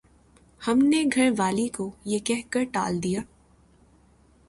ہم 0.61 0.77
نے 0.83 1.03
گھر 1.15 1.29
والی 1.37 1.67
کو 1.67 1.89
یہ 2.05 2.19
کہہ 2.19 2.41
کر 2.49 2.63
ٹال 2.71 3.01
دیا 3.03 3.21